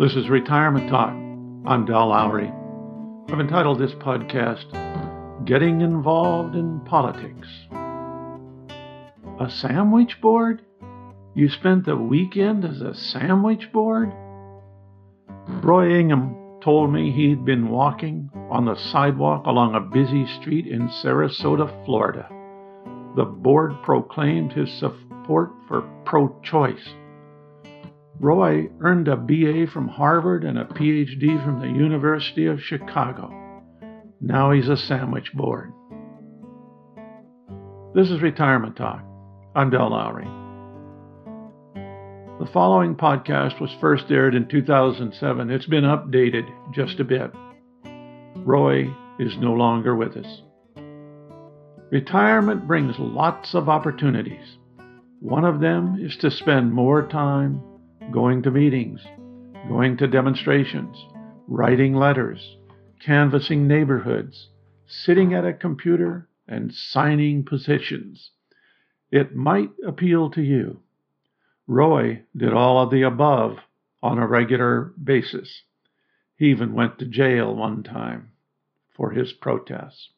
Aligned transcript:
This 0.00 0.16
is 0.16 0.30
Retirement 0.30 0.88
Talk. 0.88 1.10
I'm 1.10 1.84
Del 1.84 2.08
Lowry. 2.08 2.50
I've 3.28 3.38
entitled 3.38 3.78
this 3.78 3.92
podcast 3.92 4.64
Getting 5.44 5.82
Involved 5.82 6.54
in 6.54 6.80
Politics. 6.86 7.46
A 9.38 9.50
sandwich 9.50 10.18
board? 10.22 10.62
You 11.34 11.50
spent 11.50 11.84
the 11.84 11.96
weekend 11.96 12.64
as 12.64 12.80
a 12.80 12.94
sandwich 12.94 13.70
board? 13.74 14.10
Roy 15.62 15.90
Ingham 16.00 16.34
told 16.62 16.90
me 16.90 17.12
he'd 17.12 17.44
been 17.44 17.68
walking 17.68 18.30
on 18.50 18.64
the 18.64 18.76
sidewalk 18.76 19.44
along 19.44 19.74
a 19.74 19.80
busy 19.80 20.26
street 20.40 20.66
in 20.66 20.88
Sarasota, 20.88 21.84
Florida. 21.84 22.26
The 23.16 23.26
board 23.26 23.74
proclaimed 23.82 24.54
his 24.54 24.72
support 24.72 25.50
for 25.68 25.82
pro 26.06 26.40
choice 26.42 26.88
Roy 28.20 28.68
earned 28.80 29.08
a 29.08 29.16
BA 29.16 29.66
from 29.72 29.88
Harvard 29.88 30.44
and 30.44 30.58
a 30.58 30.66
PhD 30.66 31.42
from 31.42 31.58
the 31.58 31.68
University 31.68 32.44
of 32.44 32.60
Chicago. 32.60 33.32
Now 34.20 34.50
he's 34.50 34.68
a 34.68 34.76
sandwich 34.76 35.32
board. 35.32 35.72
This 37.94 38.10
is 38.10 38.20
Retirement 38.20 38.76
Talk. 38.76 39.02
I'm 39.54 39.70
Del 39.70 39.88
Lowry. 39.88 40.26
The 42.40 42.50
following 42.52 42.94
podcast 42.94 43.58
was 43.58 43.74
first 43.80 44.10
aired 44.10 44.34
in 44.34 44.48
2007. 44.48 45.50
It's 45.50 45.64
been 45.64 45.84
updated 45.84 46.46
just 46.74 47.00
a 47.00 47.04
bit. 47.04 47.30
Roy 48.36 48.94
is 49.18 49.38
no 49.38 49.54
longer 49.54 49.96
with 49.96 50.18
us. 50.18 50.42
Retirement 51.90 52.66
brings 52.66 52.96
lots 52.98 53.54
of 53.54 53.70
opportunities. 53.70 54.58
One 55.20 55.46
of 55.46 55.60
them 55.60 55.96
is 55.98 56.18
to 56.18 56.30
spend 56.30 56.74
more 56.74 57.08
time 57.08 57.62
going 58.12 58.42
to 58.42 58.50
meetings, 58.50 59.00
going 59.68 59.96
to 59.96 60.06
demonstrations, 60.08 60.96
writing 61.46 61.94
letters, 61.94 62.56
canvassing 63.04 63.68
neighborhoods, 63.68 64.48
sitting 64.86 65.32
at 65.32 65.44
a 65.44 65.52
computer, 65.52 66.28
and 66.48 66.74
signing 66.74 67.44
petitions. 67.44 68.32
It 69.12 69.36
might 69.36 69.70
appeal 69.86 70.30
to 70.30 70.42
you. 70.42 70.80
Roy 71.68 72.22
did 72.36 72.52
all 72.52 72.82
of 72.82 72.90
the 72.90 73.02
above 73.02 73.58
on 74.02 74.18
a 74.18 74.26
regular 74.26 74.92
basis. 75.02 75.62
He 76.36 76.46
even 76.46 76.72
went 76.72 76.98
to 76.98 77.06
jail 77.06 77.54
one 77.54 77.84
time 77.84 78.32
for 78.96 79.12
his 79.12 79.32
protests. 79.32 80.10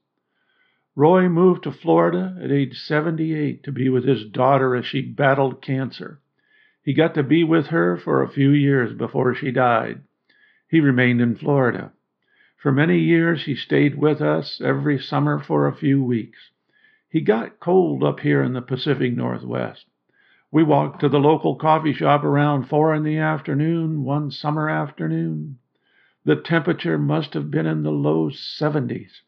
Roy 0.96 1.28
moved 1.28 1.64
to 1.64 1.72
Florida 1.72 2.38
at 2.42 2.50
age 2.50 2.78
78 2.78 3.62
to 3.64 3.72
be 3.72 3.90
with 3.90 4.04
his 4.04 4.24
daughter 4.24 4.74
as 4.74 4.86
she 4.86 5.02
battled 5.02 5.60
cancer. 5.60 6.21
He 6.84 6.94
got 6.94 7.14
to 7.14 7.22
be 7.22 7.44
with 7.44 7.68
her 7.68 7.96
for 7.96 8.22
a 8.22 8.28
few 8.28 8.50
years 8.50 8.92
before 8.92 9.34
she 9.34 9.52
died. 9.52 10.02
He 10.68 10.80
remained 10.80 11.20
in 11.20 11.36
Florida. 11.36 11.92
For 12.56 12.72
many 12.72 12.98
years, 12.98 13.44
he 13.44 13.54
stayed 13.54 13.96
with 13.96 14.20
us 14.20 14.60
every 14.60 14.98
summer 14.98 15.38
for 15.38 15.66
a 15.66 15.74
few 15.74 16.02
weeks. 16.02 16.50
He 17.08 17.20
got 17.20 17.60
cold 17.60 18.02
up 18.02 18.20
here 18.20 18.42
in 18.42 18.52
the 18.52 18.62
Pacific 18.62 19.16
Northwest. 19.16 19.86
We 20.50 20.62
walked 20.62 21.00
to 21.00 21.08
the 21.08 21.20
local 21.20 21.56
coffee 21.56 21.92
shop 21.92 22.24
around 22.24 22.64
four 22.64 22.94
in 22.94 23.04
the 23.04 23.18
afternoon 23.18 24.02
one 24.02 24.30
summer 24.30 24.68
afternoon. 24.68 25.58
The 26.24 26.36
temperature 26.36 26.98
must 26.98 27.34
have 27.34 27.50
been 27.50 27.66
in 27.66 27.82
the 27.82 27.92
low 27.92 28.30
70s. 28.30 29.22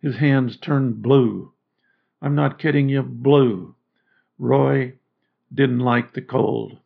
His 0.00 0.16
hands 0.16 0.56
turned 0.56 1.02
blue. 1.02 1.52
I'm 2.22 2.34
not 2.34 2.58
kidding 2.58 2.88
you, 2.88 3.02
blue. 3.02 3.74
Roy 4.38 4.94
didn't 5.52 5.80
like 5.80 6.12
the 6.12 6.22
cold. 6.22 6.78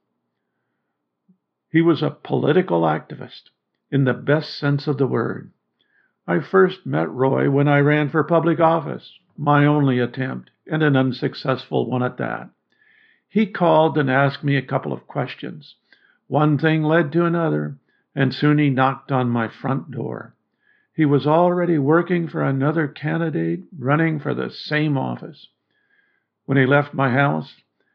He 1.71 1.83
was 1.83 2.03
a 2.03 2.11
political 2.11 2.83
activist 2.83 3.51
in 3.91 4.05
the 4.05 4.15
best 4.15 4.59
sense 4.59 4.87
of 4.87 4.99
the 4.99 5.07
word. 5.07 5.51
I 6.27 6.41
first 6.41 6.87
met 6.87 7.11
Roy 7.11 7.51
when 7.51 7.69
I 7.69 7.79
ran 7.81 8.09
for 8.09 8.23
public 8.23 8.61
office, 8.61 9.19
my 9.37 9.67
only 9.67 9.99
attempt, 9.99 10.51
and 10.67 10.83
an 10.83 10.97
unsuccessful 10.97 11.87
one 11.87 12.03
at 12.03 12.19
that. 12.19 12.51
He 13.29 13.47
called 13.47 13.97
and 13.97 14.11
asked 14.11 14.45
me 14.45 14.57
a 14.57 14.63
couple 14.63 14.93
of 14.93 15.07
questions. 15.07 15.77
One 16.27 16.59
thing 16.59 16.83
led 16.83 17.13
to 17.13 17.25
another, 17.25 17.77
and 18.15 18.35
soon 18.35 18.59
he 18.59 18.71
knocked 18.71 19.11
on 19.11 19.31
my 19.31 19.49
front 19.49 19.91
door. 19.91 20.35
He 20.93 21.05
was 21.05 21.27
already 21.27 21.79
working 21.79 22.29
for 22.29 22.43
another 22.43 22.87
candidate 22.89 23.65
running 23.79 24.19
for 24.19 24.35
the 24.35 24.51
same 24.51 24.99
office. 24.99 25.49
When 26.45 26.59
he 26.59 26.67
left 26.67 26.93
my 26.93 27.11
house, 27.11 27.55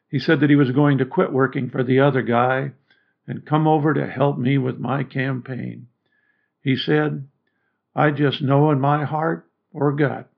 he 0.10 0.20
said 0.20 0.40
that 0.40 0.50
he 0.50 0.56
was 0.56 0.72
going 0.72 0.98
to 0.98 1.06
quit 1.06 1.32
working 1.32 1.70
for 1.70 1.84
the 1.84 2.00
other 2.00 2.22
guy 2.22 2.72
and 3.28 3.46
come 3.46 3.68
over 3.68 3.94
to 3.94 4.08
help 4.08 4.38
me 4.38 4.58
with 4.58 4.80
my 4.80 5.04
campaign. 5.04 5.88
He 6.62 6.76
said, 6.76 7.28
I 7.96 8.12
just 8.12 8.42
know 8.42 8.72
in 8.72 8.80
my 8.80 9.04
heart 9.06 9.50
or 9.72 9.92
gut 9.94 10.32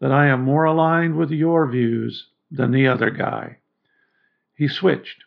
that 0.00 0.12
I 0.12 0.26
am 0.26 0.42
more 0.42 0.64
aligned 0.64 1.16
with 1.16 1.30
your 1.30 1.70
views 1.70 2.28
than 2.50 2.72
the 2.72 2.88
other 2.88 3.10
guy. 3.10 3.58
He 4.54 4.68
switched. 4.68 5.24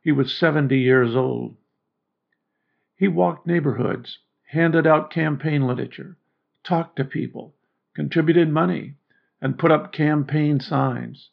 He 0.00 0.12
was 0.12 0.36
70 0.36 0.78
years 0.78 1.14
old. 1.14 1.56
He 2.96 3.08
walked 3.08 3.46
neighborhoods, 3.46 4.18
handed 4.46 4.86
out 4.86 5.10
campaign 5.10 5.66
literature, 5.66 6.16
talked 6.64 6.96
to 6.96 7.04
people, 7.04 7.54
contributed 7.94 8.48
money, 8.48 8.94
and 9.40 9.58
put 9.58 9.70
up 9.70 9.92
campaign 9.92 10.60
signs. 10.60 11.30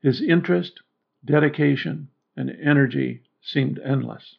His 0.00 0.20
interest 0.20 0.80
dedication, 1.28 2.08
and 2.36 2.50
energy 2.50 3.22
seemed 3.42 3.78
endless. 3.84 4.36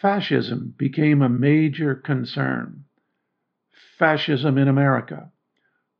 Fascism 0.00 0.74
became 0.76 1.22
a 1.22 1.28
major 1.28 1.94
concern. 1.94 2.84
Fascism 3.98 4.58
in 4.58 4.68
America. 4.68 5.30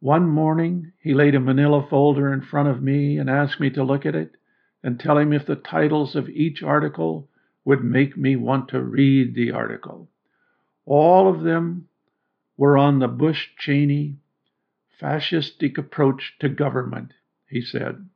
One 0.01 0.29
morning, 0.29 0.93
he 1.01 1.15
laid 1.15 1.35
a 1.35 1.41
manila 1.41 1.87
folder 1.89 2.33
in 2.33 2.41
front 2.41 2.69
of 2.69 2.83
me 2.83 3.19
and 3.19 3.31
asked 3.31 3.61
me 3.61 3.71
to 3.71 3.85
look 3.85 4.05
at 4.05 4.15
it 4.15 4.37
and 4.83 4.99
tell 4.99 5.17
him 5.17 5.33
if 5.33 5.47
the 5.47 5.57
titles 5.57 6.17
of 6.17 6.29
each 6.29 6.63
article 6.63 7.29
would 7.65 7.85
make 7.85 8.17
me 8.17 8.37
want 8.37 8.69
to 8.69 8.83
read 8.83 9.35
the 9.35 9.51
article. 9.51 10.09
All 10.85 11.29
of 11.29 11.43
them 11.43 11.89
were 12.57 12.77
on 12.77 12.99
the 12.99 13.09
Bush 13.09 13.49
Cheney 13.59 14.17
fascistic 15.01 15.79
approach 15.79 16.37
to 16.41 16.49
government, 16.49 17.13
he 17.49 17.61
said. 17.61 18.09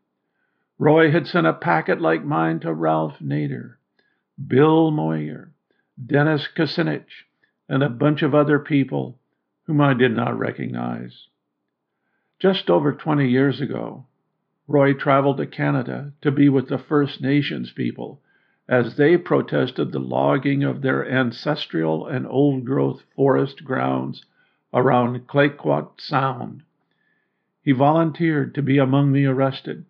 Roy 0.80 1.10
had 1.10 1.26
sent 1.26 1.44
a 1.44 1.52
packet 1.52 2.00
like 2.00 2.24
mine 2.24 2.60
to 2.60 2.72
Ralph 2.72 3.18
Nader, 3.18 3.74
Bill 4.46 4.92
Moyer, 4.92 5.50
Dennis 6.06 6.46
Kucinich, 6.56 7.24
and 7.68 7.82
a 7.82 7.88
bunch 7.88 8.22
of 8.22 8.32
other 8.32 8.60
people 8.60 9.18
whom 9.64 9.80
I 9.80 9.92
did 9.92 10.14
not 10.14 10.38
recognize. 10.38 11.26
Just 12.38 12.70
over 12.70 12.92
20 12.92 13.28
years 13.28 13.60
ago, 13.60 14.06
Roy 14.68 14.92
traveled 14.94 15.38
to 15.38 15.46
Canada 15.46 16.12
to 16.20 16.30
be 16.30 16.48
with 16.48 16.68
the 16.68 16.78
First 16.78 17.20
Nations 17.20 17.72
people 17.72 18.22
as 18.68 18.96
they 18.96 19.16
protested 19.16 19.90
the 19.90 19.98
logging 19.98 20.62
of 20.62 20.82
their 20.82 21.10
ancestral 21.10 22.06
and 22.06 22.24
old 22.24 22.64
growth 22.64 23.02
forest 23.16 23.64
grounds 23.64 24.24
around 24.72 25.26
Clayoquot 25.26 26.00
Sound. 26.00 26.62
He 27.64 27.72
volunteered 27.72 28.54
to 28.54 28.62
be 28.62 28.78
among 28.78 29.12
the 29.12 29.26
arrested 29.26 29.84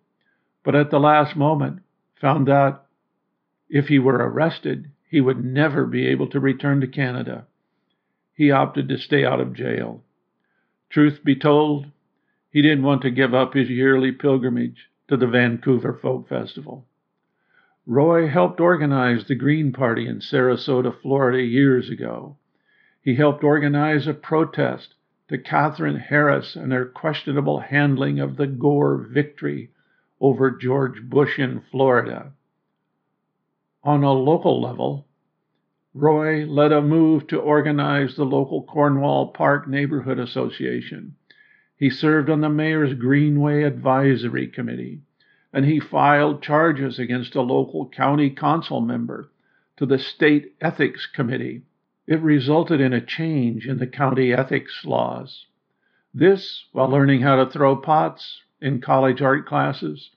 but 0.69 0.75
at 0.75 0.91
the 0.91 0.99
last 0.99 1.35
moment 1.35 1.79
found 2.21 2.47
out 2.47 2.85
if 3.69 3.87
he 3.87 3.97
were 3.97 4.17
arrested, 4.17 4.91
he 5.09 5.19
would 5.19 5.43
never 5.43 5.83
be 5.87 6.05
able 6.05 6.27
to 6.27 6.39
return 6.39 6.79
to 6.79 6.85
Canada. 6.85 7.47
He 8.35 8.51
opted 8.51 8.87
to 8.89 8.99
stay 8.99 9.25
out 9.25 9.39
of 9.39 9.55
jail. 9.55 10.03
Truth 10.91 11.23
be 11.23 11.35
told, 11.35 11.87
he 12.51 12.61
didn't 12.61 12.83
want 12.83 13.01
to 13.01 13.09
give 13.09 13.33
up 13.33 13.55
his 13.55 13.67
yearly 13.67 14.11
pilgrimage 14.11 14.91
to 15.07 15.17
the 15.17 15.25
Vancouver 15.25 15.91
Folk 15.91 16.29
Festival. 16.29 16.85
Roy 17.87 18.27
helped 18.27 18.59
organize 18.59 19.25
the 19.25 19.33
Green 19.33 19.71
Party 19.71 20.05
in 20.07 20.19
Sarasota, 20.19 20.93
Florida 21.01 21.41
years 21.41 21.89
ago. 21.89 22.37
He 23.01 23.15
helped 23.15 23.43
organize 23.43 24.05
a 24.05 24.13
protest 24.13 24.93
to 25.29 25.39
Katherine 25.39 25.97
Harris 25.97 26.55
and 26.55 26.71
her 26.71 26.85
questionable 26.85 27.59
handling 27.59 28.19
of 28.19 28.37
the 28.37 28.45
Gore 28.45 28.97
victory 28.97 29.71
over 30.21 30.51
George 30.51 31.01
Bush 31.03 31.39
in 31.39 31.61
Florida. 31.71 32.33
On 33.83 34.03
a 34.03 34.11
local 34.11 34.61
level, 34.61 35.07
Roy 35.93 36.45
led 36.45 36.71
a 36.71 36.81
move 36.81 37.27
to 37.27 37.39
organize 37.39 38.15
the 38.15 38.25
local 38.25 38.63
Cornwall 38.63 39.27
Park 39.29 39.67
Neighborhood 39.67 40.19
Association. 40.19 41.15
He 41.75 41.89
served 41.89 42.29
on 42.29 42.41
the 42.41 42.49
mayor's 42.49 42.93
Greenway 42.93 43.63
Advisory 43.63 44.47
Committee, 44.47 45.01
and 45.53 45.65
he 45.65 45.79
filed 45.79 46.43
charges 46.43 46.99
against 46.99 47.35
a 47.35 47.41
local 47.41 47.89
county 47.89 48.29
council 48.29 48.81
member 48.81 49.31
to 49.77 49.85
the 49.85 49.97
State 49.97 50.53
Ethics 50.61 51.07
Committee. 51.07 51.63
It 52.05 52.21
resulted 52.21 52.81
in 52.81 52.91
a 52.91 53.05
change 53.05 53.65
in 53.65 53.79
the 53.79 53.87
county 53.87 54.33
ethics 54.33 54.83
laws. 54.83 55.45
This 56.13 56.65
while 56.71 56.89
learning 56.89 57.21
how 57.21 57.43
to 57.43 57.49
throw 57.49 57.77
pots, 57.77 58.41
in 58.61 58.81
college 58.81 59.21
art 59.21 59.45
classes 59.45 60.11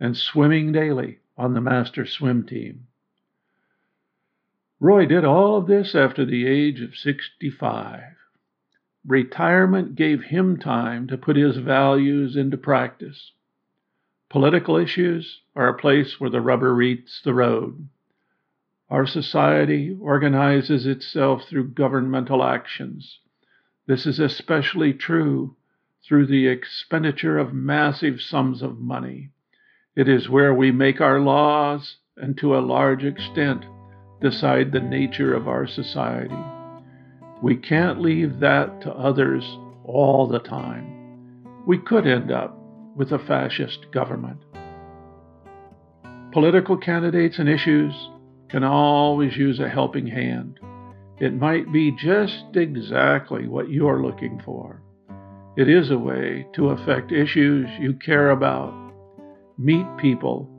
and 0.00 0.16
swimming 0.16 0.72
daily 0.72 1.18
on 1.36 1.54
the 1.54 1.60
master 1.60 2.06
swim 2.06 2.44
team. 2.46 2.86
Roy 4.80 5.06
did 5.06 5.24
all 5.24 5.56
of 5.56 5.66
this 5.66 5.94
after 5.94 6.24
the 6.24 6.46
age 6.46 6.80
of 6.80 6.96
65. 6.96 8.02
Retirement 9.06 9.94
gave 9.94 10.24
him 10.24 10.58
time 10.58 11.06
to 11.06 11.18
put 11.18 11.36
his 11.36 11.56
values 11.56 12.36
into 12.36 12.56
practice. 12.56 13.32
Political 14.28 14.76
issues 14.78 15.42
are 15.54 15.68
a 15.68 15.78
place 15.78 16.18
where 16.18 16.30
the 16.30 16.40
rubber 16.40 16.74
meets 16.74 17.20
the 17.22 17.34
road. 17.34 17.88
Our 18.90 19.06
society 19.06 19.96
organizes 20.00 20.86
itself 20.86 21.48
through 21.48 21.68
governmental 21.68 22.42
actions. 22.42 23.20
This 23.86 24.06
is 24.06 24.18
especially 24.18 24.92
true 24.92 25.56
through 26.06 26.26
the 26.26 26.46
expenditure 26.46 27.38
of 27.38 27.54
massive 27.54 28.20
sums 28.20 28.62
of 28.62 28.78
money. 28.78 29.30
It 29.96 30.08
is 30.08 30.28
where 30.28 30.52
we 30.52 30.70
make 30.70 31.00
our 31.00 31.20
laws 31.20 31.96
and, 32.16 32.36
to 32.38 32.56
a 32.56 32.60
large 32.60 33.04
extent, 33.04 33.64
decide 34.20 34.72
the 34.72 34.80
nature 34.80 35.34
of 35.34 35.48
our 35.48 35.66
society. 35.66 36.36
We 37.42 37.56
can't 37.56 38.00
leave 38.00 38.40
that 38.40 38.80
to 38.82 38.92
others 38.92 39.44
all 39.84 40.26
the 40.26 40.38
time. 40.38 41.42
We 41.66 41.78
could 41.78 42.06
end 42.06 42.30
up 42.30 42.58
with 42.96 43.12
a 43.12 43.18
fascist 43.18 43.90
government. 43.92 44.38
Political 46.32 46.78
candidates 46.78 47.38
and 47.38 47.48
issues 47.48 47.94
can 48.48 48.64
always 48.64 49.36
use 49.36 49.60
a 49.60 49.68
helping 49.68 50.06
hand. 50.06 50.58
It 51.18 51.34
might 51.34 51.72
be 51.72 51.92
just 51.92 52.44
exactly 52.54 53.46
what 53.46 53.70
you're 53.70 54.02
looking 54.02 54.42
for. 54.44 54.82
It 55.56 55.68
is 55.68 55.92
a 55.92 55.98
way 55.98 56.48
to 56.54 56.70
affect 56.70 57.12
issues 57.12 57.68
you 57.78 57.92
care 57.94 58.30
about, 58.30 58.74
meet 59.56 59.86
people, 59.98 60.50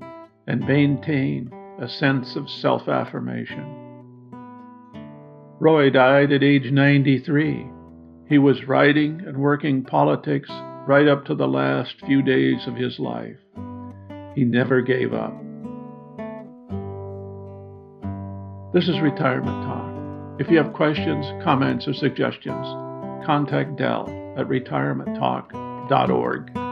and 0.48 0.66
maintain 0.66 1.52
a 1.82 1.90
sense 1.90 2.38
of 2.38 2.50
self 2.50 2.88
affirmation. 2.88 3.82
Roy 5.60 5.90
died 5.90 6.32
at 6.32 6.44
age 6.44 6.72
93. 6.72 7.68
He 8.30 8.38
was 8.38 8.70
writing 8.70 9.22
and 9.28 9.36
working 9.36 9.84
politics 9.84 10.50
right 10.88 11.10
up 11.10 11.26
to 11.26 11.36
the 11.36 11.48
last 11.48 11.96
few 12.06 12.22
days 12.22 12.66
of 12.66 12.76
his 12.76 12.98
life. 12.98 13.36
He 14.34 14.46
never 14.46 14.82
gave 14.82 15.14
up. 15.14 15.34
This 18.74 18.88
is 18.88 19.02
Retirement 19.02 19.66
Talk. 19.66 20.40
If 20.40 20.50
you 20.50 20.58
have 20.58 20.74
questions, 20.74 21.26
comments, 21.44 21.86
or 21.86 21.94
suggestions, 21.94 22.66
contact 23.26 23.76
Del 23.76 24.08
at 24.38 24.48
retirementtalk.org. 24.48 26.65